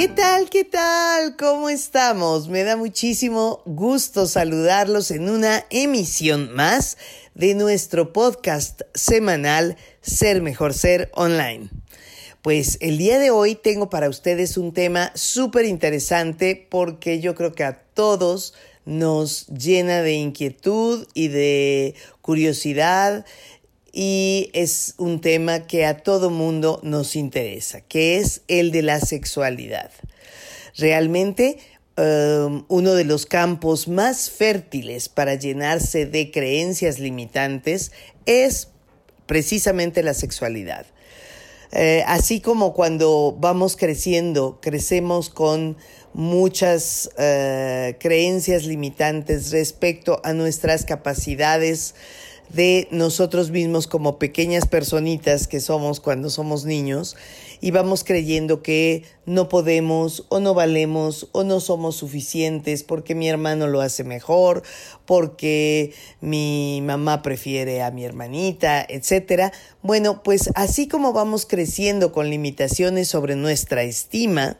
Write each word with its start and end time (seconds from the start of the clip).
¿Qué 0.00 0.08
tal? 0.08 0.48
¿Qué 0.48 0.64
tal? 0.64 1.36
¿Cómo 1.36 1.68
estamos? 1.68 2.48
Me 2.48 2.64
da 2.64 2.74
muchísimo 2.78 3.60
gusto 3.66 4.26
saludarlos 4.26 5.10
en 5.10 5.28
una 5.28 5.66
emisión 5.68 6.54
más 6.54 6.96
de 7.34 7.54
nuestro 7.54 8.10
podcast 8.10 8.80
semanal 8.94 9.76
Ser 10.00 10.40
Mejor 10.40 10.72
Ser 10.72 11.10
Online. 11.12 11.68
Pues 12.40 12.78
el 12.80 12.96
día 12.96 13.18
de 13.18 13.30
hoy 13.30 13.56
tengo 13.56 13.90
para 13.90 14.08
ustedes 14.08 14.56
un 14.56 14.72
tema 14.72 15.12
súper 15.14 15.66
interesante 15.66 16.66
porque 16.70 17.20
yo 17.20 17.34
creo 17.34 17.52
que 17.52 17.64
a 17.64 17.82
todos 17.92 18.54
nos 18.86 19.48
llena 19.48 20.00
de 20.00 20.14
inquietud 20.14 21.06
y 21.12 21.28
de 21.28 21.94
curiosidad 22.22 23.26
y 23.92 24.50
es 24.52 24.94
un 24.98 25.20
tema 25.20 25.66
que 25.66 25.86
a 25.86 25.98
todo 25.98 26.30
mundo 26.30 26.80
nos 26.82 27.16
interesa, 27.16 27.80
que 27.80 28.18
es 28.18 28.42
el 28.48 28.70
de 28.70 28.82
la 28.82 29.00
sexualidad. 29.00 29.90
Realmente 30.76 31.58
um, 31.96 32.64
uno 32.68 32.94
de 32.94 33.04
los 33.04 33.26
campos 33.26 33.88
más 33.88 34.30
fértiles 34.30 35.08
para 35.08 35.34
llenarse 35.34 36.06
de 36.06 36.30
creencias 36.30 36.98
limitantes 36.98 37.92
es 38.26 38.68
precisamente 39.26 40.02
la 40.02 40.14
sexualidad. 40.14 40.86
Eh, 41.72 42.02
así 42.06 42.40
como 42.40 42.74
cuando 42.74 43.36
vamos 43.38 43.76
creciendo, 43.76 44.58
crecemos 44.60 45.30
con 45.30 45.76
muchas 46.12 47.10
eh, 47.16 47.96
creencias 48.00 48.64
limitantes 48.64 49.52
respecto 49.52 50.20
a 50.24 50.32
nuestras 50.32 50.84
capacidades 50.84 51.94
de 52.52 52.88
nosotros 52.90 53.50
mismos 53.50 53.86
como 53.86 54.18
pequeñas 54.18 54.66
personitas 54.66 55.46
que 55.46 55.60
somos 55.60 56.00
cuando 56.00 56.30
somos 56.30 56.64
niños 56.64 57.16
y 57.60 57.70
vamos 57.70 58.04
creyendo 58.04 58.62
que 58.62 59.04
no 59.26 59.48
podemos 59.48 60.26
o 60.30 60.40
no 60.40 60.54
valemos 60.54 61.28
o 61.32 61.44
no 61.44 61.60
somos 61.60 61.96
suficientes 61.96 62.82
porque 62.82 63.14
mi 63.14 63.28
hermano 63.28 63.68
lo 63.68 63.80
hace 63.80 64.02
mejor, 64.02 64.62
porque 65.06 65.92
mi 66.20 66.80
mamá 66.82 67.22
prefiere 67.22 67.82
a 67.82 67.90
mi 67.90 68.04
hermanita, 68.04 68.84
etcétera. 68.88 69.52
Bueno, 69.82 70.22
pues 70.22 70.50
así 70.54 70.88
como 70.88 71.12
vamos 71.12 71.46
creciendo 71.46 72.12
con 72.12 72.30
limitaciones 72.30 73.08
sobre 73.08 73.36
nuestra 73.36 73.82
estima, 73.82 74.58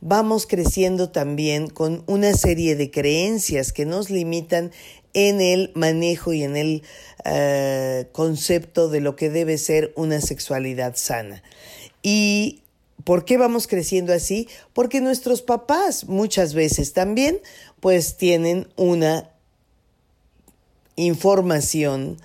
vamos 0.00 0.48
creciendo 0.48 1.10
también 1.10 1.68
con 1.68 2.02
una 2.08 2.34
serie 2.34 2.74
de 2.74 2.90
creencias 2.90 3.72
que 3.72 3.86
nos 3.86 4.10
limitan 4.10 4.72
en 5.14 5.40
el 5.40 5.72
manejo 5.74 6.32
y 6.32 6.42
en 6.42 6.56
el 6.56 6.82
eh, 7.24 8.08
concepto 8.12 8.88
de 8.88 9.00
lo 9.00 9.16
que 9.16 9.30
debe 9.30 9.58
ser 9.58 9.92
una 9.96 10.20
sexualidad 10.20 10.96
sana. 10.96 11.42
¿Y 12.02 12.62
por 13.04 13.24
qué 13.24 13.36
vamos 13.36 13.66
creciendo 13.66 14.12
así? 14.12 14.48
Porque 14.72 15.00
nuestros 15.00 15.42
papás 15.42 16.08
muchas 16.08 16.54
veces 16.54 16.92
también 16.92 17.40
pues 17.80 18.16
tienen 18.16 18.68
una 18.76 19.28
información 20.96 22.18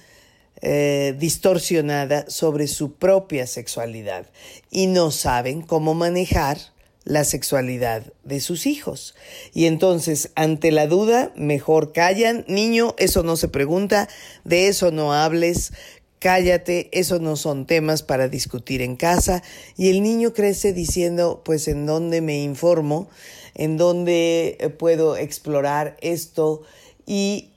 eh, 0.62 1.16
distorsionada 1.20 2.30
sobre 2.30 2.68
su 2.68 2.94
propia 2.94 3.46
sexualidad 3.46 4.26
y 4.72 4.88
no 4.88 5.12
saben 5.12 5.62
cómo 5.62 5.94
manejar 5.94 6.58
la 7.08 7.24
sexualidad 7.24 8.04
de 8.26 8.42
sus 8.42 8.66
hijos. 8.66 9.16
Y 9.54 9.66
entonces, 9.66 10.32
ante 10.36 10.72
la 10.72 10.88
duda, 10.88 11.32
mejor 11.38 11.94
callan, 11.94 12.44
niño, 12.50 12.96
eso 12.98 13.24
no 13.24 13.38
se 13.38 13.48
pregunta, 13.48 14.10
de 14.44 14.68
eso 14.68 14.92
no 14.92 15.14
hables, 15.14 15.72
cállate, 16.20 16.90
eso 16.92 17.20
no 17.20 17.38
son 17.38 17.66
temas 17.66 18.04
para 18.04 18.28
discutir 18.28 18.82
en 18.82 18.98
casa. 18.98 19.42
Y 19.78 19.90
el 19.90 20.04
niño 20.04 20.34
crece 20.34 20.74
diciendo, 20.74 21.42
pues, 21.46 21.70
¿en 21.70 21.86
dónde 21.86 22.20
me 22.20 22.44
informo? 22.44 23.08
¿En 23.56 23.78
dónde 23.78 24.58
eh, 24.60 24.70
puedo 24.70 25.16
explorar 25.16 25.96
esto? 26.02 26.64
Y 27.06 27.52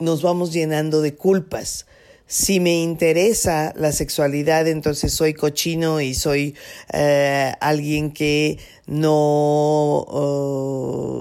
nos 0.00 0.22
vamos 0.22 0.52
llenando 0.52 1.02
de 1.02 1.14
culpas 1.14 1.86
si 2.28 2.60
me 2.60 2.80
interesa 2.82 3.72
la 3.74 3.90
sexualidad, 3.90 4.68
entonces 4.68 5.14
soy 5.14 5.32
cochino 5.32 6.02
y 6.02 6.14
soy 6.14 6.54
eh, 6.92 7.54
alguien 7.60 8.12
que 8.12 8.58
no 8.86 10.04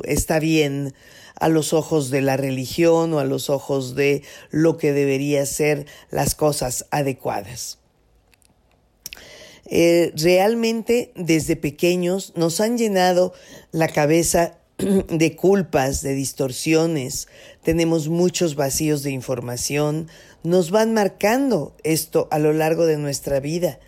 está 0.03 0.39
bien 0.39 0.93
a 1.39 1.47
los 1.47 1.71
ojos 1.71 2.09
de 2.09 2.21
la 2.21 2.35
religión 2.35 3.13
o 3.13 3.19
a 3.19 3.25
los 3.25 3.49
ojos 3.49 3.95
de 3.95 4.21
lo 4.51 4.77
que 4.77 4.91
debería 4.91 5.45
ser 5.45 5.85
las 6.11 6.35
cosas 6.35 6.85
adecuadas. 6.91 7.79
Eh, 9.69 10.11
realmente 10.15 11.11
desde 11.15 11.55
pequeños 11.55 12.33
nos 12.35 12.59
han 12.59 12.77
llenado 12.77 13.33
la 13.71 13.87
cabeza 13.87 14.57
de 14.77 15.35
culpas, 15.35 16.01
de 16.01 16.13
distorsiones, 16.13 17.27
tenemos 17.63 18.07
muchos 18.07 18.55
vacíos 18.55 19.03
de 19.03 19.11
información, 19.11 20.07
nos 20.43 20.71
van 20.71 20.93
marcando 20.93 21.75
esto 21.83 22.27
a 22.31 22.39
lo 22.39 22.53
largo 22.53 22.85
de 22.85 22.97
nuestra 22.97 23.39
vida. 23.39 23.79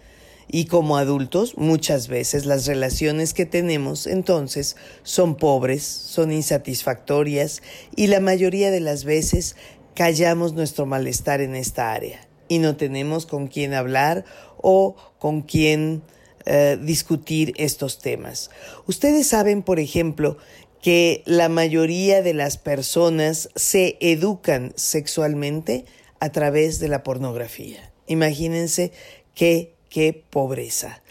Y 0.51 0.65
como 0.65 0.97
adultos, 0.97 1.57
muchas 1.57 2.07
veces 2.07 2.45
las 2.45 2.65
relaciones 2.65 3.33
que 3.33 3.45
tenemos 3.45 4.07
entonces 4.07 4.77
son 5.03 5.35
pobres, 5.35 5.83
son 5.83 6.31
insatisfactorias 6.31 7.61
y 7.95 8.07
la 8.07 8.19
mayoría 8.19 8.71
de 8.71 8.79
las 8.79 9.03
veces 9.03 9.55
callamos 9.93 10.53
nuestro 10.53 10.87
malestar 10.87 11.41
en 11.41 11.55
esta 11.55 11.91
área 11.91 12.27
y 12.47 12.57
no 12.57 12.75
tenemos 12.75 13.27
con 13.27 13.47
quién 13.47 13.75
hablar 13.75 14.25
o 14.57 14.95
con 15.19 15.41
quién 15.43 16.01
eh, 16.45 16.79
discutir 16.81 17.53
estos 17.57 17.99
temas. 17.99 18.49
Ustedes 18.87 19.27
saben, 19.27 19.61
por 19.61 19.79
ejemplo, 19.79 20.37
que 20.81 21.21
la 21.25 21.47
mayoría 21.47 22.21
de 22.21 22.33
las 22.33 22.57
personas 22.57 23.49
se 23.55 23.97
educan 23.99 24.73
sexualmente 24.75 25.85
a 26.19 26.31
través 26.31 26.79
de 26.79 26.87
la 26.87 27.03
pornografía. 27.03 27.91
Imagínense 28.07 28.91
qué, 29.35 29.75
qué 29.89 30.23
pobreza, 30.29 31.01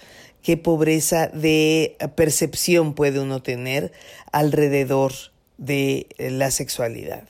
qué 0.43 0.57
pobreza 0.57 1.29
de 1.29 1.97
percepción 2.15 2.95
puede 2.95 3.21
uno 3.21 3.43
tener 3.43 3.93
alrededor 4.33 5.13
de 5.57 6.09
la 6.19 6.51
sexualidad. 6.51 7.29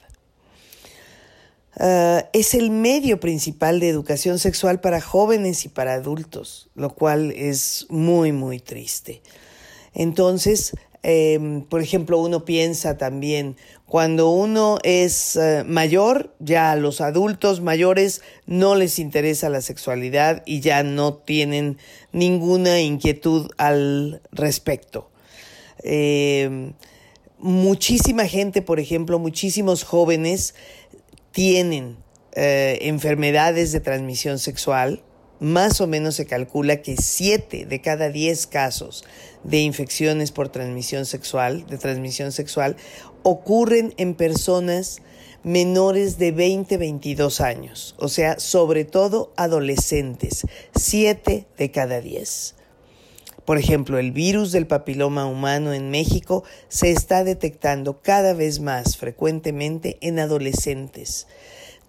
Ah, 1.81 2.29
es 2.33 2.55
el 2.55 2.71
medio 2.71 3.21
principal 3.21 3.79
de 3.79 3.89
educación 3.89 4.39
sexual 4.39 4.81
para 4.81 5.01
jóvenes 5.01 5.65
y 5.65 5.69
para 5.69 5.95
adultos, 5.95 6.71
lo 6.75 6.95
cual 6.95 7.31
es 7.31 7.87
muy, 7.89 8.33
muy 8.33 8.59
triste. 8.59 9.23
Entonces, 9.95 10.73
Em, 11.03 11.63
por 11.63 11.81
ejemplo, 11.81 12.19
uno 12.19 12.45
piensa 12.45 12.97
también, 12.97 13.57
cuando 13.89 14.29
uno 14.29 14.79
es 14.83 15.37
eh, 15.37 15.65
mayor, 15.67 16.35
ya 16.41 16.73
a 16.73 16.77
los 16.77 17.01
adultos 17.01 17.63
mayores 17.63 18.21
no 18.45 18.75
les 18.75 18.99
interesa 18.99 19.49
la 19.49 19.63
sexualidad 19.63 20.43
y 20.45 20.61
ya 20.61 20.83
no 20.83 21.15
tienen 21.15 21.79
ninguna 22.13 22.83
inquietud 22.83 23.51
al 23.57 24.21
respecto. 24.31 25.11
Em, 25.83 26.75
muchísima 27.39 28.27
gente, 28.27 28.61
por 28.61 28.79
ejemplo, 28.79 29.19
muchísimos 29.19 29.85
jóvenes 29.85 30.55
tienen 31.33 31.97
eh, 32.33 32.81
enfermedades 32.83 33.73
de 33.73 33.81
transmisión 33.81 34.39
sexual, 34.39 35.03
más 35.41 35.81
o 35.81 35.87
menos 35.87 36.17
se 36.17 36.27
calcula 36.27 36.83
que 36.83 36.97
7 36.97 37.67
de 37.67 37.81
cada 37.81 38.09
10 38.11 38.47
casos 38.47 39.05
de 39.45 39.59
infecciones 39.61 40.33
por 40.33 40.49
transmisión 40.49 41.07
sexual, 41.07 41.67
de 41.67 41.79
transmisión 41.79 42.33
sexual, 42.33 42.77
ocurren 43.23 43.95
en 43.97 44.15
personas 44.15 45.01
menores 45.45 46.19
de 46.19 46.33
20, 46.33 46.77
22 46.77 47.41
años, 47.41 47.95
o 47.99 48.09
sea, 48.09 48.39
sobre 48.39 48.85
todo 48.85 49.33
adolescentes, 49.37 50.47
7 50.75 51.47
de 51.57 51.71
cada 51.71 52.01
10. 52.01 52.57
Por 53.45 53.57
ejemplo, 53.57 53.99
el 53.99 54.13
virus 54.13 54.53
del 54.53 54.67
papiloma 54.67 55.25
humano 55.25 55.73
en 55.73 55.91
México 55.91 56.45
se 56.69 56.91
está 56.91 57.25
detectando 57.25 58.03
cada 58.03 58.35
vez 58.35 58.61
más 58.61 58.99
frecuentemente 58.99 59.97
en 60.03 60.19
adolescentes 60.19 61.27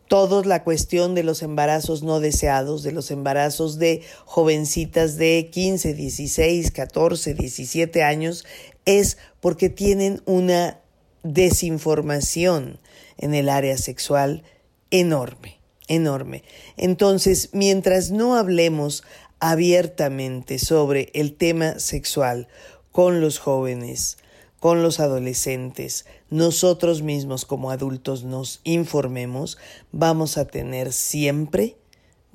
toda 0.10 0.44
la 0.44 0.64
cuestión 0.64 1.14
de 1.14 1.24
los 1.24 1.44
embarazos 1.44 2.02
no 2.04 2.20
deseados, 2.20 2.82
de 2.84 2.92
los 2.92 3.12
embarazos 3.12 3.78
de 3.78 4.02
jovencitas 4.26 5.18
de 5.18 5.50
15, 5.52 5.94
16, 5.94 6.72
14, 6.72 7.36
17 7.36 8.04
años, 8.04 8.44
es 8.86 9.18
porque 9.40 9.70
tienen 9.70 10.22
una 10.26 10.82
desinformación 11.22 12.80
en 13.18 13.36
el 13.36 13.50
área 13.50 13.78
sexual 13.78 14.44
enorme, 14.90 15.60
enorme. 15.88 16.44
Entonces, 16.76 17.50
mientras 17.54 18.10
no 18.10 18.36
hablemos 18.36 19.04
abiertamente 19.40 20.58
sobre 20.58 21.12
el 21.14 21.36
tema 21.36 21.78
sexual 21.80 22.48
con 22.92 23.22
los 23.22 23.38
jóvenes, 23.38 24.18
con 24.60 24.84
los 24.84 25.00
adolescentes, 25.00 26.06
nosotros 26.30 27.02
mismos 27.02 27.46
como 27.46 27.72
adultos 27.72 28.24
nos 28.24 28.62
informemos, 28.64 29.58
vamos 29.92 30.38
a 30.38 30.46
tener 30.46 30.92
siempre 30.92 31.78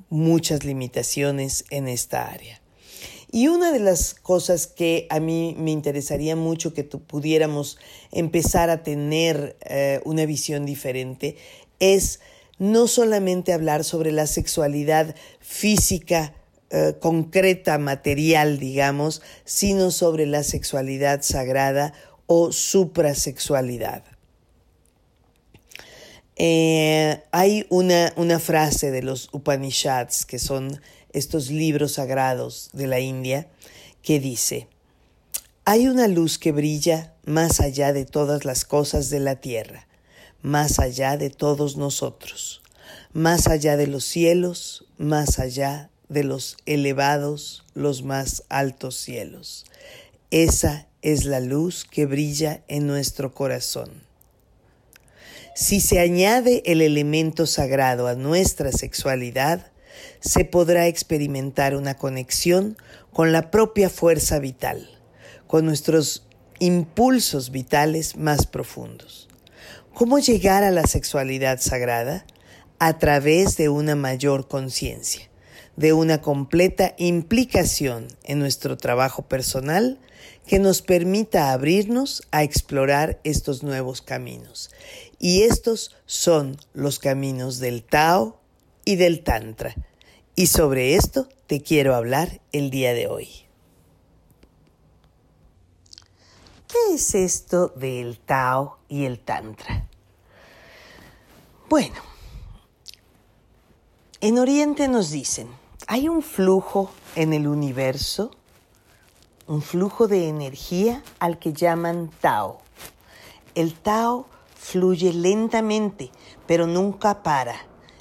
muchas 0.09 0.63
limitaciones 0.63 1.65
en 1.69 1.87
esta 1.87 2.27
área. 2.27 2.61
Y 3.31 3.47
una 3.49 3.71
de 3.71 3.79
las 3.79 4.13
cosas 4.13 4.65
que 4.65 5.07
a 5.09 5.19
mí 5.19 5.55
me 5.59 5.71
interesaría 5.71 6.35
mucho 6.35 6.73
que 6.73 6.83
pudiéramos 6.83 7.77
empezar 8.11 8.69
a 8.69 8.81
tener 8.81 9.57
eh, 9.61 9.99
una 10.05 10.25
visión 10.25 10.65
diferente 10.65 11.35
es 11.79 12.21
no 12.57 12.87
solamente 12.87 13.51
hablar 13.51 13.83
sobre 13.83 14.13
la 14.13 14.27
sexualidad 14.27 15.15
física, 15.41 16.33
eh, 16.69 16.95
concreta, 16.99 17.77
material, 17.77 18.57
digamos, 18.57 19.21
sino 19.43 19.91
sobre 19.91 20.25
la 20.25 20.43
sexualidad 20.43 21.21
sagrada 21.21 21.93
o 22.27 22.51
suprasexualidad. 22.51 24.03
Eh, 26.37 27.23
hay 27.31 27.65
una, 27.69 28.13
una 28.17 28.39
frase 28.39 28.91
de 28.91 29.01
los 29.01 29.29
Upanishads, 29.31 30.25
que 30.25 30.39
son 30.39 30.81
estos 31.13 31.49
libros 31.49 31.93
sagrados 31.93 32.69
de 32.73 32.87
la 32.87 32.99
India, 32.99 33.47
que 34.01 34.19
dice, 34.19 34.67
hay 35.63 35.87
una 35.87 36.07
luz 36.07 36.37
que 36.37 36.51
brilla 36.51 37.13
más 37.25 37.59
allá 37.59 37.93
de 37.93 38.05
todas 38.05 38.45
las 38.45 38.65
cosas 38.65 39.09
de 39.09 39.19
la 39.19 39.37
tierra, 39.37 39.87
más 40.41 40.77
allá 40.79 41.17
de 41.17 41.29
todos 41.29 41.77
nosotros, 41.77 42.61
más 43.13 43.47
allá 43.47 43.77
de 43.77 43.87
los 43.87 44.03
cielos, 44.03 44.85
más 44.97 45.39
allá 45.39 45.89
de 46.09 46.23
los 46.23 46.57
elevados, 46.65 47.65
los 47.73 48.03
más 48.03 48.43
altos 48.49 48.95
cielos. 48.95 49.65
Esa 50.29 50.87
es 51.05 51.25
la 51.25 51.39
luz 51.39 51.85
que 51.85 52.07
brilla 52.07 52.63
en 52.67 52.87
nuestro 52.87 53.31
corazón. 53.31 53.91
Si 55.53 55.79
se 55.79 55.99
añade 55.99 56.63
el 56.65 56.81
elemento 56.81 57.45
sagrado 57.45 58.07
a 58.07 58.15
nuestra 58.15 58.71
sexualidad, 58.71 59.71
se 60.19 60.45
podrá 60.45 60.87
experimentar 60.87 61.75
una 61.75 61.93
conexión 61.93 62.75
con 63.13 63.31
la 63.31 63.51
propia 63.51 63.91
fuerza 63.91 64.39
vital, 64.39 64.89
con 65.45 65.63
nuestros 65.67 66.25
impulsos 66.57 67.51
vitales 67.51 68.17
más 68.17 68.47
profundos. 68.47 69.29
¿Cómo 69.93 70.17
llegar 70.17 70.63
a 70.63 70.71
la 70.71 70.87
sexualidad 70.87 71.59
sagrada? 71.61 72.25
A 72.79 72.97
través 72.97 73.57
de 73.57 73.69
una 73.69 73.95
mayor 73.95 74.47
conciencia, 74.47 75.29
de 75.75 75.93
una 75.93 76.21
completa 76.21 76.95
implicación 76.97 78.07
en 78.23 78.39
nuestro 78.39 78.77
trabajo 78.77 79.23
personal 79.23 79.99
que 80.47 80.59
nos 80.59 80.81
permita 80.81 81.51
abrirnos 81.51 82.23
a 82.31 82.43
explorar 82.43 83.19
estos 83.23 83.63
nuevos 83.63 84.01
caminos. 84.01 84.69
Y 85.19 85.43
estos 85.43 85.95
son 86.05 86.57
los 86.73 86.99
caminos 86.99 87.59
del 87.59 87.83
Tao 87.83 88.39
y 88.85 88.95
del 88.95 89.23
Tantra. 89.23 89.75
Y 90.35 90.47
sobre 90.47 90.95
esto 90.95 91.27
te 91.47 91.61
quiero 91.61 91.95
hablar 91.95 92.41
el 92.51 92.69
día 92.69 92.93
de 92.93 93.07
hoy. 93.07 93.29
¿Qué 96.67 96.95
es 96.95 97.15
esto 97.15 97.69
del 97.75 98.19
Tao 98.19 98.77
y 98.89 99.05
el 99.05 99.19
Tantra? 99.19 99.87
Bueno, 101.69 101.95
en 104.21 104.37
Oriente 104.37 104.87
nos 104.87 105.09
dicen, 105.09 105.47
hay 105.87 106.09
un 106.09 106.21
flujo 106.21 106.91
en 107.15 107.33
el 107.33 107.47
universo 107.47 108.31
un 109.47 109.61
flujo 109.61 110.07
de 110.07 110.27
energía 110.27 111.03
al 111.19 111.37
que 111.37 111.53
llaman 111.53 112.09
Tao. 112.19 112.61
El 113.53 113.73
Tao 113.75 114.25
fluye 114.55 115.13
lentamente, 115.13 116.11
pero 116.47 116.65
nunca 116.65 117.21
para, 117.21 117.55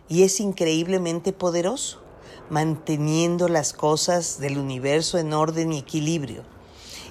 y 0.09 0.23
es 0.23 0.41
increíblemente 0.41 1.33
poderoso, 1.33 2.01
manteniendo 2.49 3.49
las 3.49 3.73
cosas 3.73 4.39
del 4.41 4.59
universo 4.59 5.19
en 5.19 5.35
orden 5.35 5.73
y 5.73 5.79
equilibrio. 5.79 6.45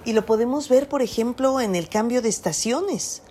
Y 0.06 0.14
lo 0.14 0.26
podemos 0.26 0.68
ver, 0.68 0.90
por 0.90 1.02
ejemplo, 1.02 1.62
en 1.62 1.76
el 1.76 1.88
cambio 1.90 2.22
de 2.22 2.30
estaciones. 2.30 3.22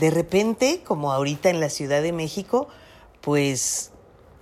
De 0.00 0.10
repente, 0.10 0.82
como 0.84 1.12
ahorita 1.12 1.50
en 1.50 1.60
la 1.60 1.70
Ciudad 1.70 2.02
de 2.02 2.12
México, 2.12 2.68
pues 3.20 3.92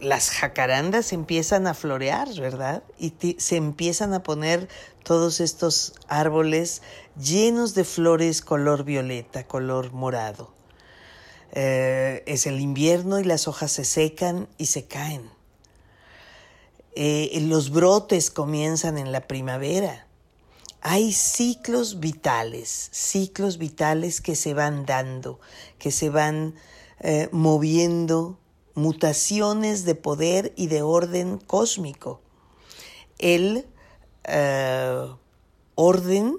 las 0.01 0.31
jacarandas 0.31 1.13
empiezan 1.13 1.67
a 1.67 1.75
florear, 1.75 2.29
¿verdad? 2.35 2.83
Y 2.99 3.15
se 3.39 3.57
empiezan 3.57 4.15
a 4.15 4.23
poner 4.23 4.69
todos 5.03 5.41
estos 5.41 5.95
árboles 6.09 6.83
llenos 7.19 7.75
de 7.75 7.85
flores 7.85 8.43
color 8.43 8.85
violeta, 8.85 9.47
color 9.47 9.93
morado. 9.93 10.53
Eh, 11.53 12.23
es 12.27 12.47
el 12.47 12.61
invierno 12.61 13.21
y 13.21 13.25
las 13.25 13.47
hojas 13.47 13.71
se 13.73 13.85
secan 13.85 14.49
y 14.59 14.67
se 14.67 14.87
caen. 14.87 15.31
Eh, 16.97 17.39
los 17.43 17.71
brotes 17.71 18.31
comienzan 18.31 18.99
en 18.99 19.13
la 19.13 19.27
primavera. 19.27 20.07
Hay 20.81 21.13
ciclos 21.13 22.01
vitales, 22.01 22.89
ciclos 22.93 23.59
vitales 23.59 24.21
que 24.21 24.37
se 24.37 24.53
van 24.53 24.85
dando, 24.85 25.41
que 25.79 25.91
se 25.91 26.11
van 26.11 26.55
eh, 27.01 27.29
moviendo 27.33 28.39
mutaciones 28.75 29.85
de 29.85 29.95
poder 29.95 30.53
y 30.57 30.67
de 30.67 30.83
orden 30.83 31.39
cósmico. 31.39 32.21
El 33.19 33.67
eh, 34.25 35.09
orden, 35.75 36.39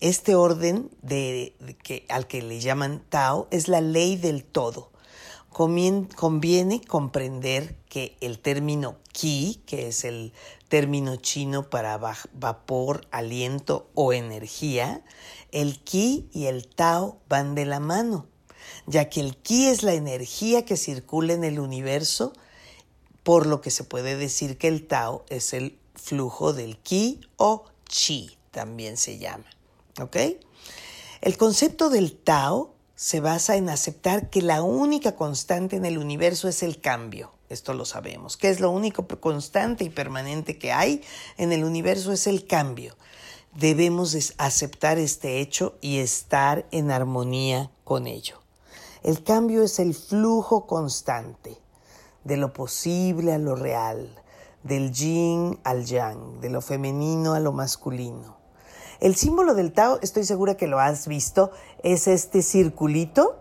este 0.00 0.34
orden 0.34 0.90
de, 1.02 1.54
que, 1.82 2.06
al 2.08 2.26
que 2.26 2.42
le 2.42 2.60
llaman 2.60 3.02
Tao, 3.08 3.48
es 3.50 3.68
la 3.68 3.80
ley 3.80 4.16
del 4.16 4.44
todo. 4.44 4.90
conviene 5.50 6.80
comprender 6.80 7.76
que 7.88 8.16
el 8.20 8.38
término 8.38 8.96
Qi, 9.12 9.62
que 9.66 9.88
es 9.88 10.04
el 10.04 10.32
término 10.68 11.16
chino 11.16 11.70
para 11.70 11.98
vapor, 12.32 13.06
aliento 13.10 13.88
o 13.94 14.12
energía, 14.12 15.02
el 15.52 15.82
Qi 15.82 16.28
y 16.32 16.46
el 16.46 16.68
Tao 16.68 17.18
van 17.28 17.54
de 17.54 17.64
la 17.64 17.80
mano 17.80 18.26
ya 18.86 19.08
que 19.08 19.20
el 19.20 19.36
ki 19.36 19.68
es 19.68 19.82
la 19.82 19.94
energía 19.94 20.64
que 20.64 20.76
circula 20.76 21.32
en 21.32 21.44
el 21.44 21.60
universo, 21.60 22.32
por 23.22 23.46
lo 23.46 23.60
que 23.60 23.70
se 23.70 23.84
puede 23.84 24.16
decir 24.16 24.56
que 24.56 24.68
el 24.68 24.86
Tao 24.86 25.24
es 25.28 25.52
el 25.52 25.78
flujo 25.94 26.52
del 26.52 26.78
ki 26.78 27.20
o 27.36 27.64
chi, 27.88 28.36
también 28.52 28.96
se 28.96 29.18
llama. 29.18 29.46
¿Ok? 30.00 30.16
El 31.20 31.36
concepto 31.36 31.90
del 31.90 32.12
Tao 32.16 32.74
se 32.94 33.20
basa 33.20 33.56
en 33.56 33.68
aceptar 33.68 34.30
que 34.30 34.42
la 34.42 34.62
única 34.62 35.16
constante 35.16 35.76
en 35.76 35.84
el 35.84 35.98
universo 35.98 36.48
es 36.48 36.62
el 36.62 36.80
cambio. 36.80 37.32
Esto 37.48 37.74
lo 37.74 37.84
sabemos. 37.84 38.36
Que 38.36 38.48
es 38.48 38.60
lo 38.60 38.70
único 38.70 39.06
constante 39.20 39.84
y 39.84 39.90
permanente 39.90 40.58
que 40.58 40.72
hay 40.72 41.02
en 41.36 41.52
el 41.52 41.64
universo 41.64 42.12
es 42.12 42.26
el 42.26 42.46
cambio. 42.46 42.96
Debemos 43.54 44.16
aceptar 44.38 44.98
este 44.98 45.40
hecho 45.40 45.76
y 45.80 45.98
estar 45.98 46.66
en 46.70 46.90
armonía 46.90 47.70
con 47.84 48.06
ello. 48.06 48.40
El 49.06 49.22
cambio 49.22 49.62
es 49.62 49.78
el 49.78 49.94
flujo 49.94 50.66
constante 50.66 51.56
de 52.24 52.36
lo 52.36 52.52
posible 52.52 53.32
a 53.32 53.38
lo 53.38 53.54
real, 53.54 54.10
del 54.64 54.90
yin 54.90 55.60
al 55.62 55.84
yang, 55.84 56.40
de 56.40 56.50
lo 56.50 56.60
femenino 56.60 57.34
a 57.34 57.38
lo 57.38 57.52
masculino. 57.52 58.36
El 58.98 59.14
símbolo 59.14 59.54
del 59.54 59.72
Tao, 59.72 60.00
estoy 60.02 60.24
segura 60.24 60.56
que 60.56 60.66
lo 60.66 60.80
has 60.80 61.06
visto, 61.06 61.52
es 61.84 62.08
este 62.08 62.42
circulito 62.42 63.36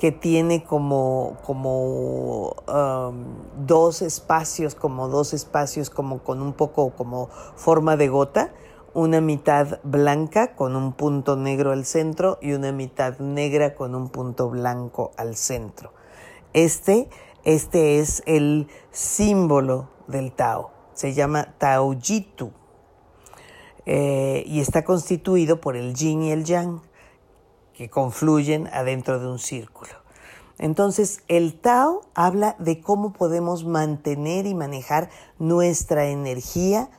que 0.00 0.10
tiene 0.10 0.64
como, 0.64 1.36
como 1.44 2.56
um, 2.66 3.66
dos 3.68 4.02
espacios, 4.02 4.74
como 4.74 5.06
dos 5.06 5.32
espacios, 5.32 5.90
como 5.90 6.24
con 6.24 6.42
un 6.42 6.54
poco 6.54 6.90
como 6.96 7.28
forma 7.54 7.96
de 7.96 8.08
gota 8.08 8.52
una 8.94 9.20
mitad 9.20 9.80
blanca 9.82 10.54
con 10.54 10.76
un 10.76 10.92
punto 10.92 11.36
negro 11.36 11.72
al 11.72 11.84
centro 11.84 12.38
y 12.40 12.52
una 12.52 12.72
mitad 12.72 13.18
negra 13.18 13.74
con 13.74 13.94
un 13.94 14.08
punto 14.08 14.48
blanco 14.48 15.10
al 15.16 15.36
centro. 15.36 15.92
Este, 16.52 17.08
este 17.44 17.98
es 17.98 18.22
el 18.26 18.68
símbolo 18.92 19.90
del 20.06 20.32
Tao. 20.32 20.70
Se 20.94 21.12
llama 21.12 21.54
Taojitu 21.58 22.52
eh, 23.84 24.44
y 24.46 24.60
está 24.60 24.84
constituido 24.84 25.60
por 25.60 25.76
el 25.76 25.94
yin 25.94 26.22
y 26.22 26.30
el 26.30 26.44
yang 26.44 26.80
que 27.74 27.90
confluyen 27.90 28.68
adentro 28.68 29.18
de 29.18 29.26
un 29.26 29.40
círculo. 29.40 29.90
Entonces, 30.58 31.22
el 31.26 31.58
Tao 31.58 32.02
habla 32.14 32.54
de 32.60 32.80
cómo 32.80 33.12
podemos 33.12 33.64
mantener 33.64 34.46
y 34.46 34.54
manejar 34.54 35.10
nuestra 35.40 36.06
energía 36.06 36.90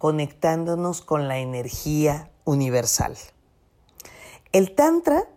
conectándonos 0.00 1.02
con 1.02 1.28
la 1.28 1.40
energía 1.40 2.30
universal. 2.46 3.18
El 4.50 4.74
Tantra 4.74 5.28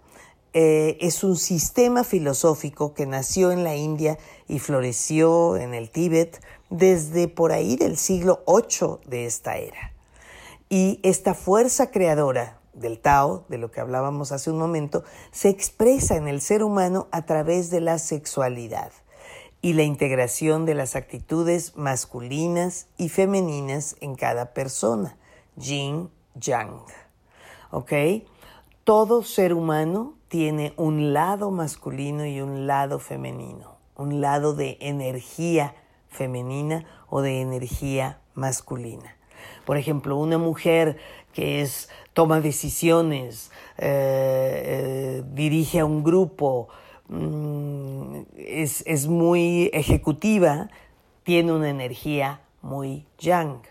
eh, 0.54 0.98
es 1.02 1.26
un 1.26 1.36
sistema 1.36 2.06
filosófico 2.06 2.94
que 2.94 3.06
nació 3.06 3.52
en 3.52 3.66
la 3.66 3.76
India 3.76 4.18
y 4.48 4.60
floreció 4.60 5.58
en 5.58 5.74
el 5.74 5.92
Tíbet 5.92 6.42
desde 6.70 7.28
por 7.28 7.52
ahí 7.52 7.76
del 7.76 7.98
siglo 7.98 8.42
VIII 8.48 9.00
de 9.06 9.26
esta 9.26 9.58
era. 9.58 9.92
Y 10.70 11.02
esta 11.04 11.34
fuerza 11.34 11.92
creadora 11.92 12.62
del 12.74 13.00
Tao, 13.00 13.44
de 13.50 13.58
lo 13.58 13.70
que 13.70 13.82
hablábamos 13.82 14.32
hace 14.32 14.50
un 14.50 14.60
momento, 14.60 15.04
se 15.34 15.50
expresa 15.50 16.16
en 16.16 16.30
el 16.30 16.40
ser 16.40 16.64
humano 16.64 17.10
a 17.12 17.26
través 17.26 17.70
de 17.70 17.82
la 17.82 18.00
sexualidad 18.00 18.94
y 19.64 19.72
la 19.72 19.84
integración 19.84 20.66
de 20.66 20.74
las 20.74 20.98
actitudes 20.98 21.78
masculinas 21.78 22.88
y 22.98 23.08
femeninas 23.08 23.96
en 24.02 24.16
cada 24.16 24.54
persona, 24.54 25.16
yin, 25.56 26.10
yang. 26.36 26.82
¿Ok? 27.72 27.94
Todo 28.84 29.24
ser 29.24 29.54
humano 29.54 30.16
tiene 30.28 30.74
un 30.76 31.14
lado 31.14 31.50
masculino 31.50 32.26
y 32.26 32.42
un 32.42 32.68
lado 32.68 33.00
femenino, 33.00 33.78
un 33.96 34.20
lado 34.20 34.54
de 34.54 34.78
energía 34.82 35.74
femenina 36.10 36.86
o 37.10 37.22
de 37.22 37.40
energía 37.40 38.20
masculina. 38.34 39.16
Por 39.66 39.78
ejemplo, 39.78 40.18
una 40.18 40.38
mujer 40.38 40.98
que 41.32 41.62
es 41.62 41.88
toma 42.12 42.42
decisiones, 42.42 43.50
eh, 43.78 44.64
eh, 44.66 45.24
dirige 45.34 45.80
a 45.80 45.86
un 45.86 46.04
grupo, 46.04 46.68
mm, 47.14 48.26
es, 48.36 48.84
es 48.86 49.08
muy 49.08 49.70
ejecutiva, 49.74 50.70
tiene 51.24 51.54
una 51.54 51.70
energía 51.70 52.42
muy 52.62 53.06
yang. 53.18 53.62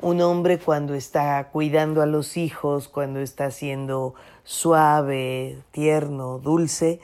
Un 0.00 0.20
hombre 0.20 0.58
cuando 0.58 0.94
está 0.94 1.48
cuidando 1.50 2.02
a 2.02 2.06
los 2.06 2.36
hijos, 2.36 2.88
cuando 2.88 3.20
está 3.20 3.50
siendo 3.50 4.14
suave, 4.42 5.62
tierno, 5.70 6.38
dulce, 6.38 7.00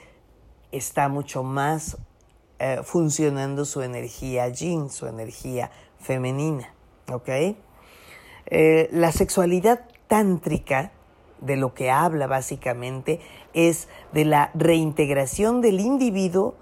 está 0.71 1.09
mucho 1.09 1.43
más 1.43 1.97
eh, 2.59 2.81
funcionando 2.83 3.65
su 3.65 3.81
energía 3.81 4.47
yin, 4.49 4.89
su 4.89 5.07
energía 5.07 5.71
femenina. 5.99 6.73
¿Ok? 7.11 7.29
Eh, 8.45 8.89
la 8.91 9.11
sexualidad 9.11 9.85
tántrica, 10.07 10.91
de 11.41 11.57
lo 11.57 11.73
que 11.73 11.91
habla 11.91 12.27
básicamente, 12.27 13.19
es 13.53 13.89
de 14.13 14.25
la 14.25 14.51
reintegración 14.53 15.61
del 15.61 15.79
individuo 15.79 16.55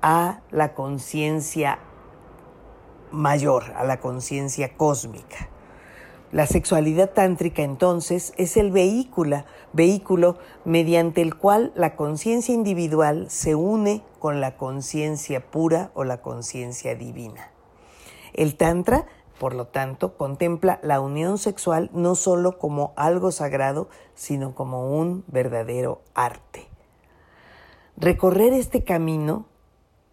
a 0.00 0.40
la 0.50 0.74
conciencia 0.74 1.78
mayor, 3.10 3.72
a 3.76 3.84
la 3.84 4.00
conciencia 4.00 4.74
cósmica. 4.76 5.48
La 6.32 6.46
sexualidad 6.46 7.10
tántrica 7.10 7.62
entonces 7.62 8.32
es 8.38 8.56
el 8.56 8.70
vehículo, 8.70 9.44
vehículo 9.74 10.38
mediante 10.64 11.20
el 11.20 11.36
cual 11.36 11.72
la 11.74 11.94
conciencia 11.94 12.54
individual 12.54 13.26
se 13.28 13.54
une 13.54 14.02
con 14.18 14.40
la 14.40 14.56
conciencia 14.56 15.50
pura 15.50 15.90
o 15.92 16.04
la 16.04 16.22
conciencia 16.22 16.94
divina. 16.94 17.50
El 18.32 18.56
tantra 18.56 19.04
por 19.42 19.56
lo 19.56 19.66
tanto, 19.66 20.16
contempla 20.16 20.78
la 20.84 21.00
unión 21.00 21.36
sexual 21.36 21.90
no 21.92 22.14
solo 22.14 22.60
como 22.60 22.92
algo 22.94 23.32
sagrado, 23.32 23.88
sino 24.14 24.54
como 24.54 24.96
un 24.96 25.24
verdadero 25.26 26.00
arte. 26.14 26.68
Recorrer 27.96 28.52
este 28.52 28.84
camino 28.84 29.46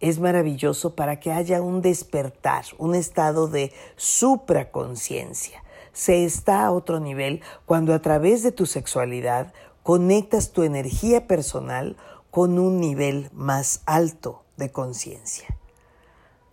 es 0.00 0.18
maravilloso 0.18 0.96
para 0.96 1.20
que 1.20 1.30
haya 1.30 1.62
un 1.62 1.80
despertar, 1.80 2.64
un 2.76 2.96
estado 2.96 3.46
de 3.46 3.72
supraconciencia. 3.94 5.62
Se 5.92 6.24
está 6.24 6.64
a 6.64 6.72
otro 6.72 6.98
nivel 6.98 7.40
cuando 7.66 7.94
a 7.94 8.02
través 8.02 8.42
de 8.42 8.50
tu 8.50 8.66
sexualidad 8.66 9.52
conectas 9.84 10.50
tu 10.50 10.64
energía 10.64 11.28
personal 11.28 11.96
con 12.32 12.58
un 12.58 12.80
nivel 12.80 13.30
más 13.32 13.82
alto 13.86 14.42
de 14.56 14.72
conciencia. 14.72 15.56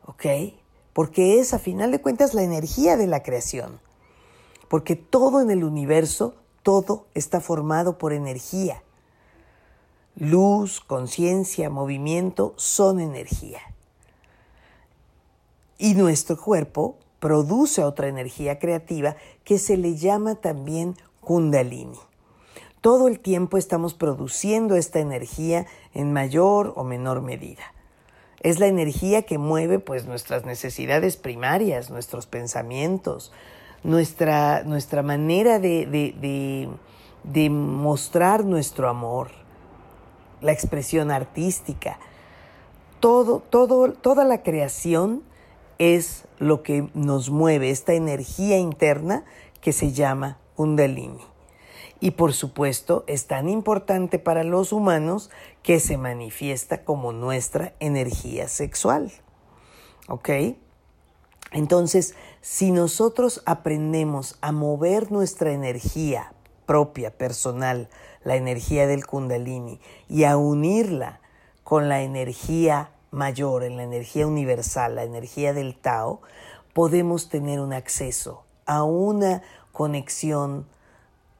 ¿Ok? 0.06 0.28
Porque 0.98 1.40
es 1.40 1.54
a 1.54 1.60
final 1.60 1.92
de 1.92 2.02
cuentas 2.02 2.34
la 2.34 2.42
energía 2.42 2.98
de 2.98 3.06
la 3.06 3.22
creación, 3.22 3.80
porque 4.68 4.96
todo 4.96 5.42
en 5.42 5.52
el 5.52 5.64
universo, 5.64 6.34
todo 6.64 7.06
está 7.14 7.40
formado 7.40 8.00
por 8.00 8.14
energía. 8.14 8.82
Luz, 10.16 10.80
conciencia, 10.80 11.70
movimiento 11.70 12.56
son 12.56 13.00
energía. 13.00 13.60
Y 15.78 15.94
nuestro 15.94 16.36
cuerpo 16.36 16.98
produce 17.20 17.84
otra 17.84 18.08
energía 18.08 18.58
creativa 18.58 19.18
que 19.44 19.60
se 19.60 19.78
le 19.78 19.98
llama 19.98 20.34
también 20.34 20.96
kundalini. 21.22 22.00
Todo 22.82 23.08
el 23.08 23.20
tiempo 23.20 23.60
estamos 23.60 23.94
produciendo 23.94 24.76
esta 24.76 24.98
energía 24.98 25.68
en 25.94 26.12
mayor 26.12 26.74
o 26.76 26.84
menor 26.84 27.22
medida. 27.22 27.77
Es 28.42 28.60
la 28.60 28.68
energía 28.68 29.24
que 29.24 29.38
mueve 29.38 29.80
pues 29.80 30.06
nuestras 30.06 30.46
necesidades 30.46 31.18
primarias, 31.18 31.90
nuestros 31.90 32.28
pensamientos, 32.28 33.32
nuestra, 33.84 34.64
nuestra 34.64 35.02
manera 35.02 35.60
de, 35.60 36.70
de 37.24 37.50
mostrar 37.50 38.46
nuestro 38.46 38.90
amor, 38.90 39.30
la 40.42 40.52
expresión 40.52 41.12
artística. 41.12 42.00
Todo, 43.00 43.42
todo, 43.50 43.92
toda 43.94 44.24
la 44.24 44.44
creación 44.44 45.24
es 45.78 46.26
lo 46.40 46.64
que 46.64 46.90
nos 46.94 47.30
mueve, 47.30 47.70
esta 47.70 47.94
energía 47.94 48.58
interna 48.58 49.26
que 49.62 49.74
se 49.74 49.92
llama 49.92 50.38
Kundalini 50.56 51.38
y 52.00 52.12
por 52.12 52.34
supuesto 52.34 53.04
es 53.08 53.28
tan 53.28 53.50
importante 53.50 54.20
para 54.20 54.44
los 54.44 54.72
humanos 54.72 55.30
que 55.68 55.82
se 55.82 55.98
manifiesta 55.98 56.86
como 56.86 57.12
nuestra 57.12 57.74
energía 57.82 58.48
sexual. 58.48 59.12
¿Ok? 60.08 60.30
Entonces, 61.52 62.16
si 62.40 62.72
nosotros 62.72 63.44
aprendemos 63.46 64.38
a 64.40 64.54
mover 64.54 65.12
nuestra 65.12 65.52
energía 65.52 66.32
propia, 66.66 67.18
personal, 67.18 67.90
la 68.24 68.38
energía 68.38 68.88
del 68.88 69.06
kundalini, 69.06 69.82
y 70.08 70.24
a 70.24 70.38
unirla 70.38 71.20
con 71.66 71.90
la 71.90 72.02
energía 72.02 72.92
mayor, 73.12 73.66
en 73.66 73.76
la 73.76 73.84
energía 73.84 74.26
universal, 74.26 74.96
la 74.96 75.04
energía 75.04 75.52
del 75.52 75.76
Tao, 75.76 76.22
podemos 76.72 77.28
tener 77.28 77.60
un 77.60 77.74
acceso 77.74 78.46
a 78.66 78.84
una 78.84 79.42
conexión 79.74 80.66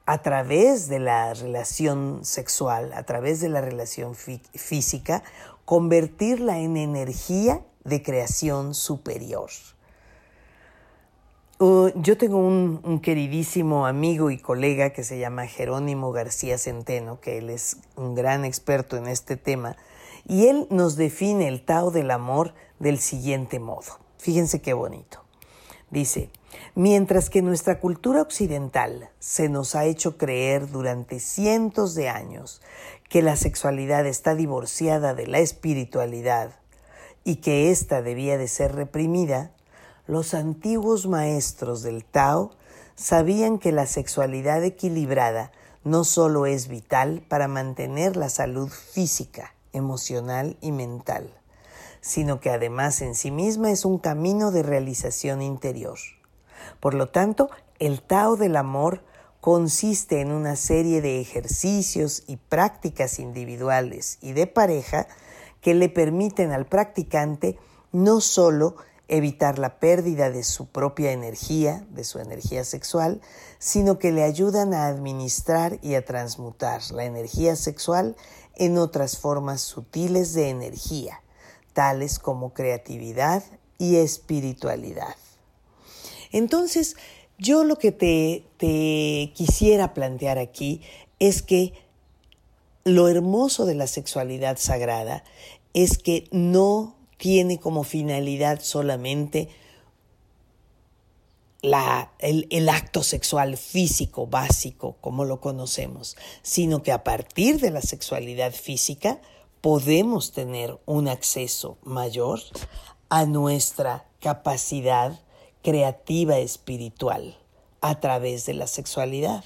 a 0.08 0.22
través 0.22 0.88
de 0.88 1.00
la 1.00 1.34
relación 1.34 2.20
sexual, 2.22 2.94
a 2.94 3.02
través 3.02 3.42
de 3.42 3.50
la 3.50 3.60
relación 3.60 4.14
física, 4.14 5.22
convertirla 5.66 6.60
en 6.60 6.78
energía 6.78 7.60
de 7.84 8.02
creación 8.02 8.72
superior. 8.72 9.50
Uh, 11.58 11.90
yo 11.96 12.16
tengo 12.16 12.38
un, 12.38 12.80
un, 12.84 13.00
queridísimo 13.00 13.86
amigo 13.86 14.30
y 14.30 14.38
colega 14.38 14.94
que 14.94 15.04
se 15.04 15.18
llama 15.18 15.46
Jerónimo 15.46 16.10
García 16.10 16.56
Centeno, 16.56 17.20
que 17.20 17.36
él 17.36 17.50
es 17.50 17.76
un 17.94 18.14
gran 18.14 18.46
experto 18.46 18.96
en 18.96 19.08
este 19.08 19.36
tema, 19.36 19.76
y 20.26 20.46
él 20.46 20.66
nos 20.70 20.96
define 20.96 21.48
el 21.48 21.62
Tao 21.62 21.90
del 21.90 22.10
amor 22.12 22.54
del 22.78 22.98
siguiente 22.98 23.58
modo. 23.58 23.98
Fíjense 24.16 24.62
qué 24.62 24.72
bonito. 24.72 25.27
Dice, 25.90 26.30
mientras 26.74 27.30
que 27.30 27.40
nuestra 27.40 27.80
cultura 27.80 28.20
occidental 28.20 29.10
se 29.18 29.48
nos 29.48 29.74
ha 29.74 29.86
hecho 29.86 30.18
creer 30.18 30.70
durante 30.70 31.18
cientos 31.18 31.94
de 31.94 32.08
años 32.08 32.60
que 33.08 33.22
la 33.22 33.36
sexualidad 33.36 34.06
está 34.06 34.34
divorciada 34.34 35.14
de 35.14 35.26
la 35.26 35.38
espiritualidad 35.38 36.52
y 37.24 37.36
que 37.36 37.70
ésta 37.70 38.02
debía 38.02 38.36
de 38.36 38.48
ser 38.48 38.74
reprimida, 38.74 39.52
los 40.06 40.34
antiguos 40.34 41.06
maestros 41.06 41.82
del 41.82 42.04
Tao 42.04 42.50
sabían 42.94 43.58
que 43.58 43.72
la 43.72 43.86
sexualidad 43.86 44.62
equilibrada 44.64 45.52
no 45.84 46.04
solo 46.04 46.46
es 46.46 46.68
vital 46.68 47.22
para 47.28 47.48
mantener 47.48 48.16
la 48.16 48.28
salud 48.28 48.68
física, 48.68 49.54
emocional 49.72 50.56
y 50.60 50.72
mental, 50.72 51.37
sino 52.08 52.40
que 52.40 52.48
además 52.48 53.02
en 53.02 53.14
sí 53.14 53.30
misma 53.30 53.70
es 53.70 53.84
un 53.84 53.98
camino 53.98 54.50
de 54.50 54.62
realización 54.62 55.42
interior. 55.42 55.98
Por 56.80 56.94
lo 56.94 57.10
tanto, 57.10 57.50
el 57.78 58.00
Tao 58.00 58.36
del 58.36 58.56
amor 58.56 59.04
consiste 59.42 60.22
en 60.22 60.32
una 60.32 60.56
serie 60.56 61.02
de 61.02 61.20
ejercicios 61.20 62.24
y 62.26 62.38
prácticas 62.38 63.18
individuales 63.18 64.16
y 64.22 64.32
de 64.32 64.46
pareja 64.46 65.06
que 65.60 65.74
le 65.74 65.90
permiten 65.90 66.50
al 66.50 66.64
practicante 66.64 67.58
no 67.92 68.22
solo 68.22 68.76
evitar 69.08 69.58
la 69.58 69.78
pérdida 69.78 70.30
de 70.30 70.44
su 70.44 70.66
propia 70.66 71.12
energía, 71.12 71.86
de 71.90 72.04
su 72.04 72.20
energía 72.20 72.64
sexual, 72.64 73.20
sino 73.58 73.98
que 73.98 74.12
le 74.12 74.22
ayudan 74.22 74.72
a 74.72 74.86
administrar 74.86 75.78
y 75.82 75.94
a 75.94 76.04
transmutar 76.06 76.80
la 76.90 77.04
energía 77.04 77.54
sexual 77.54 78.16
en 78.54 78.78
otras 78.78 79.18
formas 79.18 79.60
sutiles 79.60 80.32
de 80.32 80.48
energía, 80.48 81.22
tales 81.78 82.18
como 82.18 82.54
creatividad 82.54 83.44
y 83.78 83.98
espiritualidad. 83.98 85.14
Entonces, 86.32 86.96
yo 87.38 87.62
lo 87.62 87.78
que 87.78 87.92
te, 87.92 89.32
quisiera 89.32 89.94
plantear 89.94 90.38
aquí 90.38 90.82
es 91.20 91.40
que 91.40 91.74
lo 92.82 93.06
hermoso 93.06 93.64
de 93.64 93.76
la 93.76 93.86
sexualidad 93.86 94.58
sagrada 94.58 95.22
es 95.72 95.98
que 95.98 96.24
no 96.32 96.96
tiene 97.16 97.60
como 97.60 97.84
finalidad 97.84 98.58
solamente 98.60 99.48
el, 101.62 102.68
acto 102.70 103.04
sexual 103.04 103.56
físico 103.56 104.26
básico 104.26 104.96
como 105.00 105.24
lo 105.24 105.40
conocemos, 105.40 106.16
sino 106.42 106.82
que 106.82 106.90
a 106.90 107.04
partir 107.04 107.60
de 107.60 107.70
la 107.70 107.82
sexualidad 107.82 108.52
física 108.52 109.20
podemos 109.60 110.32
tener 110.32 110.78
un 110.86 111.08
acceso 111.08 111.78
mayor 111.82 112.40
a 113.08 113.26
nuestra 113.26 114.06
capacidad 114.20 115.20
creativa 115.62 116.38
espiritual 116.38 117.36
a 117.80 118.00
través 118.00 118.46
de 118.46 118.54
la 118.54 118.66
sexualidad. 118.66 119.44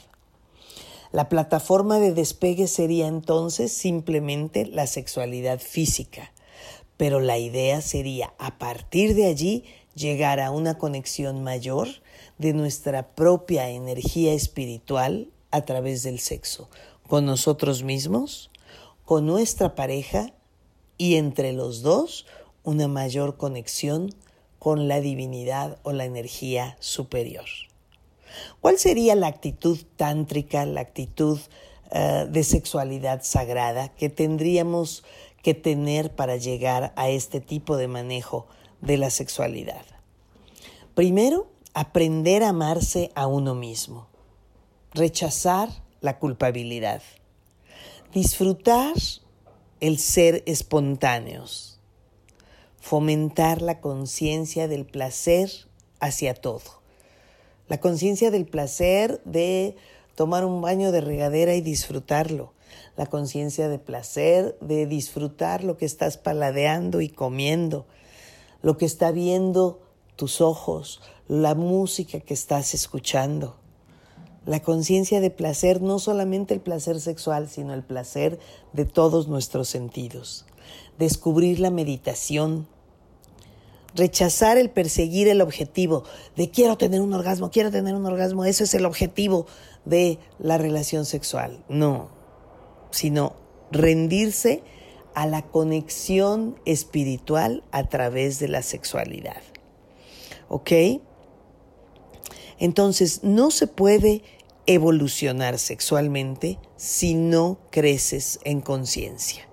La 1.13 1.29
plataforma 1.29 1.99
de 1.99 2.13
despegue 2.13 2.67
sería 2.69 3.07
entonces 3.07 3.73
simplemente 3.73 4.67
la 4.67 4.87
sexualidad 4.87 5.59
física, 5.59 6.33
pero 6.97 7.21
la 7.21 7.39
idea 7.39 7.81
sería 7.83 8.33
a 8.39 8.59
partir 8.59 9.15
de 9.15 9.27
allí 9.27 9.65
llegar 9.95 10.41
a 10.41 10.51
una 10.51 10.79
conexión 10.79 11.43
mayor 11.43 11.89
de 12.39 12.55
nuestra 12.55 13.15
propia 13.15 13.69
energía 13.69 14.33
espiritual 14.33 15.29
a 15.51 15.63
través 15.63 16.03
del 16.03 16.19
sexo, 16.19 16.71
con 17.07 17.27
nosotros 17.27 17.83
mismos, 17.83 18.51
con 19.13 19.27
nuestra 19.27 19.75
pareja 19.75 20.33
y 20.97 21.17
entre 21.17 21.53
los 21.53 21.83
dos 21.83 22.25
una 22.63 22.89
mayor 22.89 23.37
conexión 23.37 24.09
con 24.59 24.89
la 24.89 25.03
divinidad 25.03 25.77
o 25.83 25.93
la 25.93 26.07
energía 26.07 26.79
superior. 26.81 27.45
¿Cuál 28.63 28.79
sería 28.79 29.15
la 29.15 29.27
actitud 29.27 29.79
tántrica, 29.97 30.65
la 30.65 30.81
actitud 30.81 31.39
uh, 31.91 32.27
de 32.27 32.43
sexualidad 32.43 33.21
sagrada 33.23 33.89
que 33.91 34.09
tendríamos 34.09 35.05
que 35.43 35.53
tener 35.53 36.17
para 36.17 36.39
llegar 36.39 36.95
a 36.97 37.11
este 37.11 37.43
tipo 37.43 37.77
de 37.77 37.89
manejo 37.89 38.47
de 38.81 38.97
la 38.97 39.11
sexualidad? 39.11 39.85
Primero, 40.95 41.49
aprender 41.75 42.43
a 42.45 42.49
amarse 42.49 43.13
a 43.15 43.27
uno 43.27 43.55
mismo, 43.55 44.07
rechazar 44.95 45.69
la 46.01 46.19
culpabilidad, 46.19 47.03
disfrutar 48.13 48.93
el 49.81 49.99
ser 49.99 50.43
espontáneos, 50.45 51.81
fomentar 52.79 53.63
la 53.63 53.81
conciencia 53.81 54.69
del 54.69 54.85
placer 54.85 55.51
hacia 55.99 56.35
todo, 56.35 56.83
la 57.69 57.81
conciencia 57.81 58.31
del 58.31 58.45
placer 58.45 59.23
de 59.25 59.77
tomar 60.15 60.45
un 60.45 60.61
baño 60.61 60.93
de 60.93 61.01
regadera 61.01 61.55
y 61.55 61.63
disfrutarlo, 61.63 62.53
la 62.99 63.07
conciencia 63.07 63.71
de 63.71 63.79
placer 63.79 64.59
de 64.61 64.85
disfrutar 64.87 65.65
lo 65.65 65.79
que 65.79 65.87
estás 65.87 66.19
paladeando 66.19 67.01
y 67.01 67.09
comiendo, 67.09 67.87
lo 68.61 68.77
que 68.77 68.85
está 68.85 69.11
viendo 69.11 69.81
tus 70.17 70.43
ojos, 70.43 71.01
la 71.29 71.55
música 71.55 72.21
que 72.21 72.35
estás 72.35 72.75
escuchando. 72.75 73.62
La 74.45 74.61
conciencia 74.61 75.21
de 75.21 75.31
placer, 75.31 75.83
no 75.83 75.99
solamente 75.99 76.53
el 76.53 76.61
placer 76.61 77.01
sexual, 77.01 77.49
sino 77.49 77.75
el 77.75 77.83
placer 77.83 78.39
de 78.73 78.85
todos 78.85 79.29
nuestros 79.29 79.69
sentidos. 79.69 80.47
Descubrir 80.99 81.61
la 81.61 81.71
meditación. 81.71 82.67
Rechazar 83.95 84.57
el 84.57 84.71
perseguir 84.71 85.29
el 85.29 85.43
objetivo 85.43 86.05
de 86.35 86.51
quiero 86.51 86.79
tener 86.79 87.03
un 87.03 87.13
orgasmo, 87.13 87.51
quiero 87.51 87.71
tener 87.71 87.95
un 87.95 88.07
orgasmo. 88.07 88.45
Eso 88.45 88.65
es 88.65 88.75
el 88.75 88.87
objetivo 88.87 89.47
de 89.85 90.19
la 90.39 90.59
relación 90.59 91.05
sexual. 91.05 91.63
No, 91.69 92.09
sino 92.91 93.35
rendirse 93.71 94.63
a 95.15 95.27
la 95.27 95.43
conexión 95.43 96.59
espiritual 96.65 97.65
a 97.71 97.89
través 97.89 98.39
de 98.39 98.49
la 98.49 98.63
sexualidad. 98.63 99.43
¿Ok? 100.49 100.73
Entonces, 102.63 103.25
no 103.25 103.51
se 103.51 103.67
puede 103.67 104.23
evolucionar 104.67 105.59
sexualmente 105.59 106.61
si 106.77 107.15
no 107.15 107.59
creces 107.73 108.39
en 108.45 108.61
conciencia. 108.61 109.49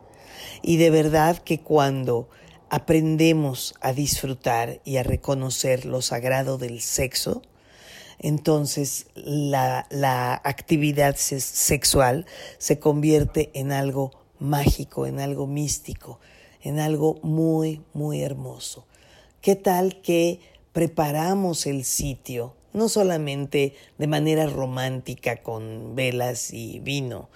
Y 0.62 0.78
de 0.78 0.92
verdad 0.92 1.40
que 1.40 1.60
cuando 1.60 2.30
aprendemos 2.70 3.74
a 3.82 3.94
disfrutar 3.94 4.80
y 4.86 4.98
a 4.98 5.04
reconocer 5.04 5.86
lo 5.86 6.04
sagrado 6.04 6.60
del 6.60 6.82
sexo, 6.82 7.42
entonces 8.20 9.08
la, 9.16 9.88
la 9.90 10.40
actividad 10.44 11.16
sexual 11.16 12.28
se 12.60 12.78
convierte 12.78 13.50
en 13.56 13.72
algo 13.72 14.12
mágico, 14.38 15.08
en 15.08 15.20
algo 15.20 15.48
místico, 15.48 16.20
en 16.62 16.80
algo 16.80 17.20
muy, 17.24 17.82
muy 17.92 18.22
hermoso. 18.22 18.86
¿Qué 19.42 19.56
tal 19.56 20.00
que 20.04 20.42
preparamos 20.74 21.66
el 21.66 21.86
sitio, 21.86 22.54
no 22.74 22.90
solamente 22.90 23.76
de 23.98 24.08
manera 24.08 24.48
romántica 24.48 25.38
con 25.38 25.96
velas 25.96 26.54
y 26.54 26.80
vino, 26.80 27.30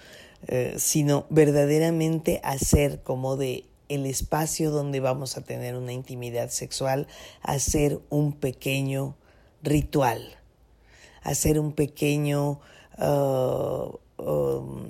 eh, 0.46 0.74
sino 0.78 1.26
verdaderamente 1.30 2.40
hacer 2.44 3.02
como 3.02 3.36
de 3.36 3.64
el 3.88 4.06
espacio 4.06 4.70
donde 4.70 5.00
vamos 5.00 5.36
a 5.36 5.42
tener 5.42 5.76
una 5.76 5.92
intimidad 5.92 6.50
sexual, 6.50 7.06
hacer 7.42 8.00
un 8.10 8.32
pequeño 8.32 9.16
ritual, 9.62 10.36
hacer 11.22 11.58
un 11.58 11.72
pequeño 11.72 12.60
uh, 12.98 13.98
um, 14.22 14.86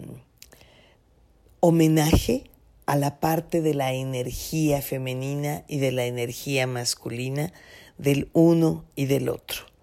homenaje 1.60 2.50
a 2.86 2.96
la 2.96 3.20
parte 3.20 3.62
de 3.62 3.74
la 3.74 3.92
energía 3.94 4.82
femenina 4.82 5.64
y 5.68 5.78
de 5.78 5.92
la 5.92 6.04
energía 6.04 6.66
masculina 6.66 7.52
del 7.98 8.28
uno 8.32 8.84
y 8.94 9.06
del 9.06 9.28
otro. 9.28 9.73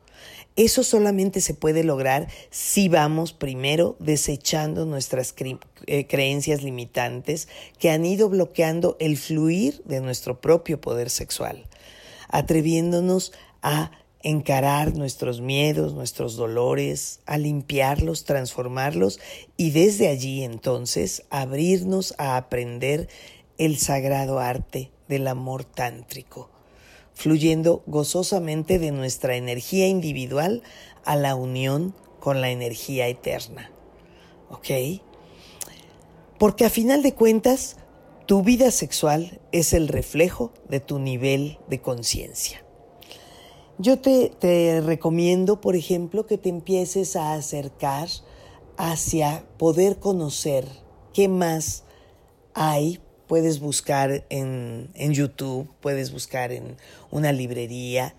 Eso 0.57 0.83
solamente 0.83 1.39
se 1.39 1.53
puede 1.53 1.83
lograr 1.83 2.27
si 2.49 2.89
vamos 2.89 3.31
primero 3.31 3.95
desechando 3.99 4.85
nuestras 4.85 5.33
eh, 5.87 6.07
creencias 6.07 6.61
limitantes 6.61 7.47
que 7.79 7.89
han 7.89 8.05
ido 8.05 8.27
bloqueando 8.27 8.97
el 8.99 9.15
fluir 9.15 9.81
de 9.85 10.01
nuestro 10.01 10.41
propio 10.41 10.81
poder 10.81 11.09
sexual, 11.09 11.67
atreviéndonos 12.27 13.31
a 13.61 13.91
encarar 14.23 14.93
nuestros 14.95 15.39
miedos, 15.39 15.93
nuestros 15.93 16.35
dolores, 16.35 17.21
a 17.25 17.37
limpiarlos, 17.37 18.25
transformarlos 18.25 19.19
y 19.55 19.71
desde 19.71 20.09
allí 20.09 20.43
entonces 20.43 21.23
abrirnos 21.29 22.13
a 22.17 22.35
aprender 22.35 23.07
el 23.57 23.77
sagrado 23.77 24.39
arte 24.39 24.91
del 25.07 25.27
amor 25.27 25.63
tántrico 25.63 26.50
fluyendo 27.13 27.83
gozosamente 27.85 28.79
de 28.79 28.91
nuestra 28.91 29.35
energía 29.35 29.87
individual 29.87 30.63
a 31.03 31.15
la 31.15 31.35
unión 31.35 31.93
con 32.19 32.41
la 32.41 32.49
energía 32.49 33.07
eterna. 33.07 33.71
¿Ok? 34.49 35.01
Porque 36.37 36.65
a 36.65 36.69
final 36.69 37.03
de 37.03 37.13
cuentas, 37.13 37.77
tu 38.25 38.43
vida 38.43 38.71
sexual 38.71 39.39
es 39.51 39.73
el 39.73 39.87
reflejo 39.87 40.53
de 40.69 40.79
tu 40.79 40.99
nivel 40.99 41.59
de 41.67 41.81
conciencia. 41.81 42.63
Yo 43.77 43.99
te, 43.99 44.29
te, 44.29 44.81
recomiendo, 44.81 45.59
por 45.59 45.75
ejemplo, 45.75 46.25
que 46.25 46.37
te 46.37 46.49
empieces 46.49 47.15
a 47.15 47.33
acercar 47.33 48.09
hacia 48.77 49.45
poder 49.57 49.99
conocer 49.99 50.67
qué 51.13 51.27
más 51.27 51.83
hay 52.53 52.99
puedes 53.31 53.61
buscar 53.61 54.25
en, 54.29 54.91
YouTube, 54.93 55.69
puedes 55.79 56.11
buscar 56.11 56.51
en 56.51 56.75
una 57.11 57.31
librería, 57.31 58.13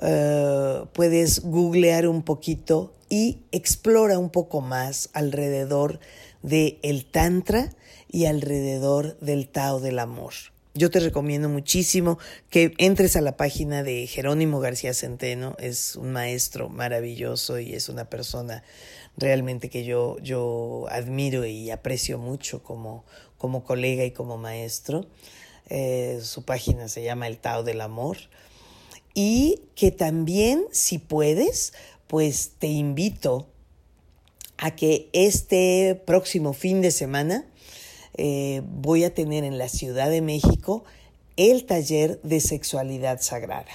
eh, 0.00 0.84
puedes 0.92 1.40
googlear 1.42 2.06
un 2.06 2.22
poquito 2.22 2.94
y 3.08 3.40
explora 3.50 4.16
un 4.16 4.30
poco 4.30 4.60
más 4.60 5.10
alrededor 5.12 5.98
del 6.42 6.78
el 6.84 7.04
Tantra 7.04 7.74
y 8.08 8.26
alrededor 8.26 9.18
del 9.18 9.48
Tao 9.48 9.80
del 9.80 9.98
Amor. 9.98 10.34
Yo 10.74 10.88
te 10.88 11.00
recomiendo 11.00 11.48
muchísimo 11.48 12.20
que 12.48 12.74
entres 12.78 13.16
a 13.16 13.22
la 13.22 13.36
página 13.36 13.82
de 13.82 14.06
Jerónimo 14.06 14.60
García 14.60 14.94
Centeno, 14.94 15.56
es 15.58 15.96
un 15.96 16.12
maestro 16.12 16.68
maravilloso 16.68 17.58
y 17.58 17.74
es 17.74 17.88
una 17.88 18.04
persona 18.04 18.62
realmente 19.16 19.68
que 19.68 19.84
yo, 19.84 20.16
yo 20.20 20.86
admiro 20.90 21.44
y 21.44 21.70
aprecio 21.70 22.18
mucho 22.18 22.62
como, 22.62 23.04
como 23.44 23.62
colega 23.62 24.06
y 24.06 24.10
como 24.10 24.38
maestro. 24.38 25.04
Eh, 25.68 26.20
su 26.22 26.46
página 26.46 26.88
se 26.88 27.02
llama 27.02 27.26
El 27.26 27.36
Tao 27.36 27.62
del 27.62 27.82
Amor. 27.82 28.16
Y 29.12 29.60
que 29.74 29.90
también, 29.90 30.64
si 30.72 30.96
puedes, 30.96 31.74
pues 32.06 32.52
te 32.58 32.68
invito 32.68 33.46
a 34.56 34.74
que 34.74 35.10
este 35.12 36.00
próximo 36.06 36.54
fin 36.54 36.80
de 36.80 36.90
semana 36.90 37.44
eh, 38.16 38.62
voy 38.64 39.04
a 39.04 39.12
tener 39.12 39.44
en 39.44 39.58
la 39.58 39.68
Ciudad 39.68 40.08
de 40.08 40.22
México 40.22 40.82
el 41.36 41.66
taller 41.66 42.22
de 42.22 42.40
sexualidad 42.40 43.20
sagrada. 43.20 43.68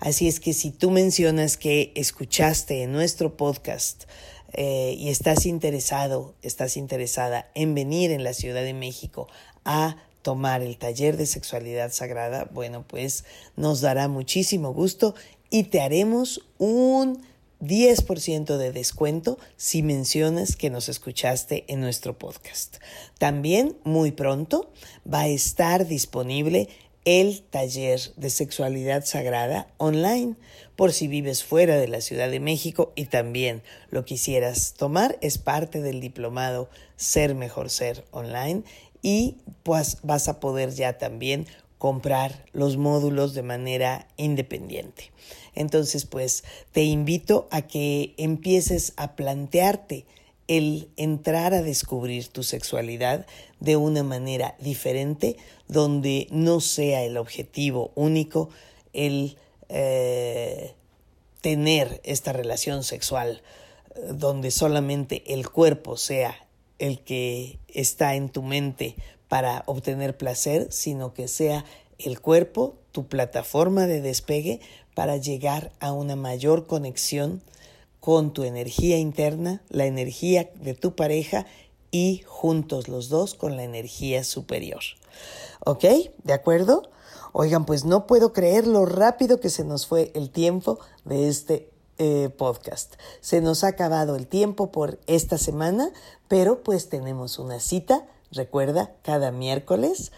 Así 0.00 0.26
es 0.26 0.40
que 0.40 0.52
si 0.52 0.72
tú 0.72 0.90
mencionas 0.90 1.56
que 1.56 1.92
escuchaste 1.94 2.82
en 2.82 2.90
nuestro 2.90 3.36
podcast 3.36 4.06
eh, 4.52 4.94
y 4.98 5.08
estás 5.08 5.46
interesado, 5.46 6.34
estás 6.42 6.76
interesada 6.76 7.50
en 7.54 7.74
venir 7.74 8.10
en 8.10 8.24
la 8.24 8.34
Ciudad 8.34 8.62
de 8.62 8.74
México 8.74 9.28
a 9.64 9.96
tomar 10.22 10.62
el 10.62 10.76
taller 10.76 11.16
de 11.16 11.26
sexualidad 11.26 11.92
sagrada, 11.92 12.48
bueno, 12.52 12.84
pues 12.86 13.24
nos 13.56 13.80
dará 13.80 14.08
muchísimo 14.08 14.72
gusto 14.72 15.14
y 15.50 15.64
te 15.64 15.80
haremos 15.80 16.42
un 16.58 17.22
10% 17.60 18.56
de 18.56 18.72
descuento 18.72 19.38
si 19.56 19.82
mencionas 19.82 20.56
que 20.56 20.70
nos 20.70 20.88
escuchaste 20.88 21.64
en 21.68 21.80
nuestro 21.80 22.18
podcast. 22.18 22.76
También 23.18 23.76
muy 23.84 24.12
pronto 24.12 24.72
va 25.10 25.20
a 25.20 25.28
estar 25.28 25.86
disponible 25.86 26.68
el 27.04 27.42
taller 27.42 28.00
de 28.16 28.30
sexualidad 28.30 29.04
sagrada 29.04 29.68
online 29.78 30.36
por 30.80 30.94
si 30.94 31.08
vives 31.08 31.44
fuera 31.44 31.76
de 31.76 31.88
la 31.88 32.00
Ciudad 32.00 32.30
de 32.30 32.40
México 32.40 32.90
y 32.96 33.04
también 33.04 33.60
lo 33.90 34.06
quisieras 34.06 34.72
tomar 34.72 35.18
es 35.20 35.36
parte 35.36 35.82
del 35.82 36.00
diplomado 36.00 36.70
Ser 36.96 37.34
Mejor 37.34 37.68
Ser 37.68 38.02
online 38.12 38.62
y 39.02 39.36
pues 39.62 39.98
vas 40.02 40.28
a 40.28 40.40
poder 40.40 40.70
ya 40.70 40.96
también 40.96 41.46
comprar 41.76 42.46
los 42.54 42.78
módulos 42.78 43.34
de 43.34 43.42
manera 43.42 44.08
independiente. 44.16 45.12
Entonces, 45.54 46.06
pues 46.06 46.44
te 46.72 46.84
invito 46.84 47.46
a 47.50 47.60
que 47.60 48.14
empieces 48.16 48.94
a 48.96 49.16
plantearte 49.16 50.06
el 50.48 50.88
entrar 50.96 51.52
a 51.52 51.60
descubrir 51.60 52.28
tu 52.28 52.42
sexualidad 52.42 53.26
de 53.58 53.76
una 53.76 54.02
manera 54.02 54.56
diferente, 54.60 55.36
donde 55.68 56.26
no 56.30 56.60
sea 56.60 57.04
el 57.04 57.18
objetivo 57.18 57.92
único 57.96 58.48
el 58.94 59.36
eh, 59.70 60.74
tener 61.40 62.00
esta 62.04 62.32
relación 62.32 62.84
sexual, 62.84 63.42
donde 64.12 64.50
solamente 64.50 65.32
el 65.32 65.48
cuerpo 65.48 65.96
sea 65.96 66.46
el 66.78 67.00
que 67.00 67.58
está 67.68 68.14
en 68.14 68.30
tu 68.30 68.42
mente 68.42 68.96
para 69.28 69.62
obtener 69.66 70.16
placer, 70.16 70.72
sino 70.72 71.14
que 71.14 71.28
sea 71.28 71.64
el 71.98 72.20
cuerpo 72.20 72.76
tu 72.92 73.06
plataforma 73.06 73.86
de 73.86 74.00
despegue 74.00 74.60
para 74.94 75.16
llegar 75.16 75.72
a 75.78 75.92
una 75.92 76.16
mayor 76.16 76.66
conexión 76.66 77.42
con 78.00 78.32
tu 78.32 78.44
energía 78.44 78.98
interna, 78.98 79.62
la 79.68 79.86
energía 79.86 80.50
de 80.54 80.74
tu 80.74 80.96
pareja 80.96 81.46
y 81.90 82.22
juntos 82.26 82.88
los 82.88 83.08
dos 83.08 83.34
con 83.34 83.56
la 83.56 83.62
energía 83.64 84.24
superior. 84.24 84.80
¿Ok? 85.64 85.84
¿De 86.24 86.32
acuerdo? 86.32 86.90
Oigan, 87.32 87.64
pues 87.64 87.84
no 87.84 88.06
puedo 88.06 88.32
creer 88.32 88.66
lo 88.66 88.86
rápido 88.86 89.40
que 89.40 89.50
se 89.50 89.64
nos 89.64 89.86
fue 89.86 90.10
el 90.14 90.30
tiempo 90.30 90.78
de 91.04 91.28
este 91.28 91.70
eh, 91.98 92.30
podcast. 92.36 92.94
Se 93.20 93.40
nos 93.40 93.64
ha 93.64 93.68
acabado 93.68 94.16
el 94.16 94.26
tiempo 94.26 94.72
por 94.72 94.98
esta 95.06 95.38
semana, 95.38 95.90
pero 96.28 96.62
pues 96.62 96.88
tenemos 96.88 97.38
una 97.38 97.60
cita 97.60 98.06
Recuerda, 98.32 98.92
cada 99.02 99.32
miércoles 99.32 100.12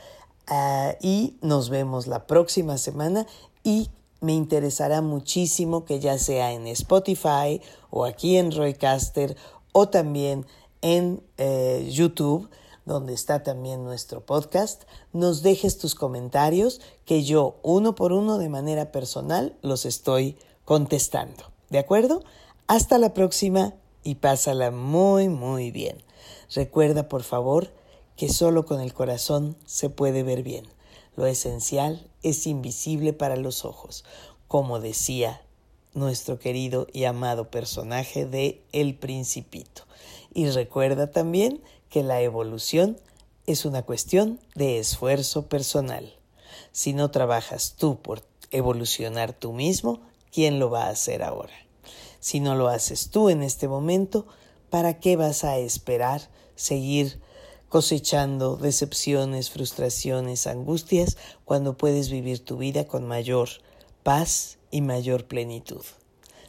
ah, 0.47 0.97
y 1.01 1.37
nos 1.41 1.71
vemos 1.71 2.07
la 2.07 2.27
próxima 2.27 2.77
semana 2.77 3.27
y 3.65 3.89
me 4.21 4.35
interesará 4.35 5.01
muchísimo 5.01 5.87
que 5.87 5.99
ya 5.99 6.19
sea 6.19 6.53
en 6.53 6.67
Spotify 6.67 7.63
o 7.91 8.05
aquí 8.05 8.37
en 8.37 8.53
Roycaster 8.53 9.35
o 9.73 9.89
también 9.89 10.45
en 10.83 11.23
eh, 11.39 11.89
YouTube, 11.91 12.51
donde 12.85 13.15
está 13.15 13.43
también 13.43 13.85
nuestro 13.85 14.21
podcast, 14.25 14.83
nos 15.13 15.43
dejes 15.43 15.79
tus 15.79 15.95
comentarios 15.95 16.81
que 17.05 17.23
yo 17.23 17.57
uno 17.63 17.95
por 17.95 18.13
uno 18.13 18.39
de 18.39 18.49
manera 18.49 18.93
personal 18.93 19.57
los 19.63 19.87
estoy 19.87 20.37
contestando. 20.65 21.45
¿De 21.71 21.79
acuerdo? 21.79 22.23
Hasta 22.67 22.99
la 22.99 23.15
próxima 23.15 23.75
y 24.05 24.17
pásala 24.17 24.71
muy 24.71 25.29
muy 25.29 25.71
bien. 25.71 25.99
Recuerda 26.55 27.09
por 27.09 27.23
favor 27.23 27.73
que 28.17 28.29
solo 28.29 28.67
con 28.67 28.81
el 28.81 28.93
corazón 28.93 29.57
se 29.65 29.91
puede 29.91 30.23
ver 30.23 30.43
bien. 30.43 30.67
Lo 31.17 31.27
esencial 31.27 32.07
es 32.23 32.47
invisible 32.47 33.13
para 33.13 33.37
los 33.37 33.65
ojos, 33.65 34.05
como 34.49 34.81
decía 34.81 35.43
nuestro 35.95 36.39
querido 36.39 36.87
y 36.93 37.05
amado 37.05 37.51
personaje 37.51 38.27
de 38.27 38.63
El 38.73 38.95
Principito. 38.95 39.83
Y 40.35 40.49
recuerda 40.49 41.11
también 41.11 41.61
que 41.93 42.03
la 42.03 42.23
evolución 42.23 42.99
es 43.47 43.67
una 43.67 43.83
cuestión 43.83 44.41
de 44.55 44.79
esfuerzo 44.79 45.47
personal. 45.47 46.17
Si 46.73 46.95
no 46.95 47.11
trabajas 47.11 47.75
tú 47.77 48.01
por 48.01 48.23
evolucionar 48.51 49.35
tú 49.35 49.53
mismo, 49.53 50.01
¿quién 50.33 50.59
lo 50.59 50.71
va 50.71 50.87
a 50.87 50.91
hacer 50.91 51.23
ahora? 51.23 51.53
Si 52.19 52.41
no 52.41 52.55
lo 52.55 52.69
haces 52.69 53.11
tú 53.11 53.29
en 53.29 53.43
este 53.43 53.69
momento, 53.69 54.27
¿para 54.71 55.01
qué 55.01 55.17
vas 55.17 55.45
a 55.45 55.59
esperar 55.59 56.31
seguir 56.55 57.21
cosechando 57.69 58.57
decepciones, 58.57 59.51
frustraciones, 59.51 60.47
angustias, 60.47 61.19
cuando 61.45 61.77
puedes 61.77 62.09
vivir 62.09 62.43
tu 62.43 62.57
vida 62.57 62.87
con 62.87 63.07
mayor 63.07 63.51
paz 64.03 64.59
y 64.71 64.81
mayor 64.81 65.27
plenitud. 65.27 65.85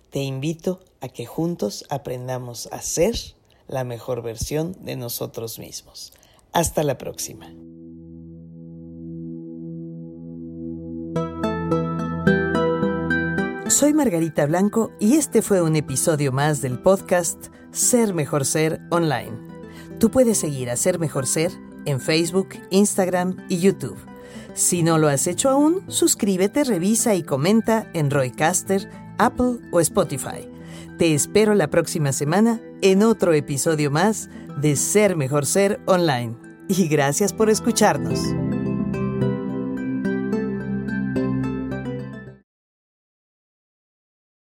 Te 0.10 0.19
invito 0.19 0.79
a 1.01 1.10
que 1.10 1.25
juntos 1.25 1.86
aprendamos 1.89 2.69
a 2.71 2.82
ser 2.82 3.15
la 3.67 3.84
mejor 3.84 4.21
versión 4.21 4.76
de 4.82 4.95
nosotros 4.95 5.60
mismos. 5.60 6.13
Hasta 6.52 6.84
la 6.84 6.97
próxima. 6.97 7.52
Soy 13.69 13.93
Margarita 13.93 14.45
Blanco 14.45 14.91
y 14.99 15.15
este 15.15 15.41
fue 15.41 15.62
un 15.62 15.76
episodio 15.76 16.32
más 16.32 16.62
del 16.62 16.80
podcast 16.80 17.47
Ser 17.71 18.13
Mejor 18.13 18.45
Ser 18.45 18.80
Online. 18.91 19.32
Tú 19.99 20.12
puedes 20.12 20.38
seguir 20.38 20.69
a 20.69 20.76
Ser 20.76 20.99
Mejor 20.99 21.26
Ser 21.26 21.52
en 21.86 21.99
Facebook, 21.99 22.49
Instagram 22.69 23.38
y 23.49 23.60
YouTube. 23.60 23.97
Si 24.54 24.84
no 24.84 24.99
lo 24.99 25.08
has 25.08 25.26
hecho 25.26 25.49
aún, 25.49 25.84
suscríbete, 25.88 26.63
revisa 26.63 27.15
y 27.15 27.23
comenta 27.23 27.89
en 27.93 28.12
Roycaster, 28.12 28.88
Apple 29.17 29.58
o 29.71 29.80
Spotify. 29.80 30.52
Te 30.97 31.15
espero 31.15 31.56
la 31.56 31.69
próxima 31.69 32.12
semana 32.12 32.62
en 32.84 33.01
otro 33.01 33.34
episodio 33.34 33.89
más 33.89 34.29
de 34.62 34.75
Ser 34.75 35.15
Mejor 35.15 35.47
Ser 35.47 35.79
Online. 35.88 36.36
Y 36.67 36.88
gracias 36.88 37.34
por 37.34 37.49
escucharnos. 37.49 38.19